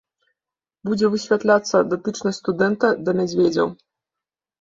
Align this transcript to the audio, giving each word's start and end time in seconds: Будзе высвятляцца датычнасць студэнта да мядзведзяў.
Будзе 0.87 1.09
высвятляцца 1.15 1.77
датычнасць 1.91 2.39
студэнта 2.45 2.87
да 3.05 3.11
мядзведзяў. 3.21 3.67